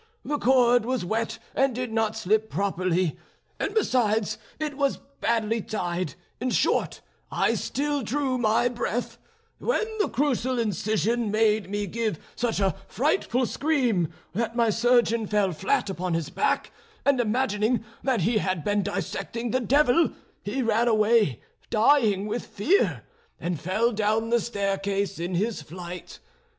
The 0.25 0.39
cord 0.39 0.83
was 0.83 1.05
wet 1.05 1.37
and 1.53 1.75
did 1.75 1.93
not 1.93 2.17
slip 2.17 2.49
properly, 2.49 3.19
and 3.59 3.71
besides 3.75 4.39
it 4.59 4.75
was 4.75 4.97
badly 5.19 5.61
tied; 5.61 6.15
in 6.39 6.49
short, 6.49 7.01
I 7.29 7.53
still 7.53 8.01
drew 8.01 8.39
my 8.39 8.67
breath, 8.67 9.19
when 9.59 9.85
the 9.99 10.09
crucial 10.09 10.57
incision 10.57 11.29
made 11.29 11.69
me 11.69 11.85
give 11.85 12.17
such 12.35 12.59
a 12.59 12.73
frightful 12.87 13.45
scream 13.45 14.07
that 14.33 14.55
my 14.55 14.71
surgeon 14.71 15.27
fell 15.27 15.51
flat 15.51 15.87
upon 15.87 16.15
his 16.15 16.31
back, 16.31 16.71
and 17.05 17.19
imagining 17.19 17.85
that 18.01 18.21
he 18.21 18.39
had 18.39 18.63
been 18.63 18.81
dissecting 18.81 19.51
the 19.51 19.59
devil 19.59 20.13
he 20.41 20.63
ran 20.63 20.87
away, 20.87 21.41
dying 21.69 22.25
with 22.25 22.47
fear, 22.47 23.03
and 23.39 23.59
fell 23.61 23.91
down 23.91 24.31
the 24.31 24.39
staircase 24.41 25.19
in 25.19 25.35
his 25.35 25.61
flight. 25.61 26.17